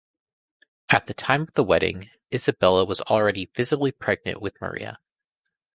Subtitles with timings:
[0.89, 4.97] At the time of the wedding, Isabella was already visibly pregnant with Maria.